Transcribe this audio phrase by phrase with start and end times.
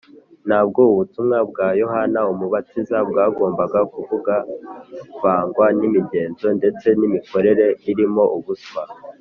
[0.47, 8.81] ”ntabwo ubutumwa bwa yohana umubatiza bwagombaga kuvangavangwa n’imigenzo ndetse n’imikorere irimo ubuswa